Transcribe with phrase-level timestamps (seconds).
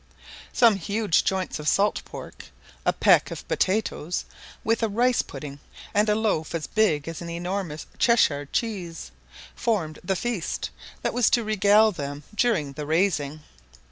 [0.51, 2.45] Some huge joints of salt pork,
[2.87, 4.25] a peck of potatoes,
[4.63, 5.59] with a rice pudding,
[5.93, 9.11] and a loaf as big as an enormous Cheshire cheese,
[9.55, 10.71] formed the feast
[11.03, 13.41] that was to regale them during the raising.